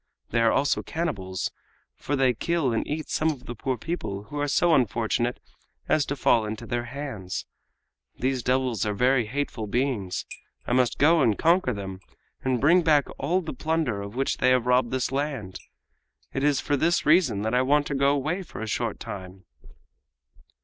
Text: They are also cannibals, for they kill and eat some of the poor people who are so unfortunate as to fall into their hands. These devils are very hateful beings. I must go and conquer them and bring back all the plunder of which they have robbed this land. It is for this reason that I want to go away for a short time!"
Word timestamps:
They 0.31 0.41
are 0.41 0.51
also 0.51 0.81
cannibals, 0.81 1.51
for 1.95 2.15
they 2.15 2.33
kill 2.33 2.73
and 2.73 2.87
eat 2.87 3.07
some 3.07 3.29
of 3.29 3.45
the 3.45 3.53
poor 3.53 3.77
people 3.77 4.23
who 4.23 4.39
are 4.39 4.47
so 4.47 4.73
unfortunate 4.73 5.39
as 5.87 6.07
to 6.07 6.15
fall 6.15 6.43
into 6.43 6.65
their 6.65 6.85
hands. 6.85 7.45
These 8.17 8.41
devils 8.41 8.83
are 8.83 8.95
very 8.95 9.27
hateful 9.27 9.67
beings. 9.67 10.25
I 10.65 10.73
must 10.73 10.97
go 10.97 11.21
and 11.21 11.37
conquer 11.37 11.71
them 11.71 11.99
and 12.43 12.59
bring 12.59 12.81
back 12.81 13.09
all 13.19 13.41
the 13.41 13.53
plunder 13.53 14.01
of 14.01 14.15
which 14.15 14.37
they 14.37 14.49
have 14.49 14.65
robbed 14.65 14.89
this 14.89 15.11
land. 15.11 15.59
It 16.33 16.43
is 16.43 16.59
for 16.59 16.75
this 16.75 17.05
reason 17.05 17.43
that 17.43 17.53
I 17.53 17.61
want 17.61 17.85
to 17.85 17.93
go 17.93 18.09
away 18.09 18.41
for 18.41 18.61
a 18.61 18.67
short 18.67 18.99
time!" 18.99 19.45